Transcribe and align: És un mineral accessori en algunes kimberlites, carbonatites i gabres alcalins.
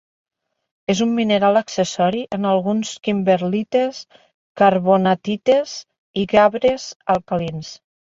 És 0.93 1.01
un 1.05 1.11
mineral 1.17 1.59
accessori 1.61 2.23
en 2.39 2.49
algunes 2.53 2.95
kimberlites, 3.09 4.03
carbonatites 4.65 5.79
i 6.25 6.29
gabres 6.37 6.93
alcalins. 7.19 7.75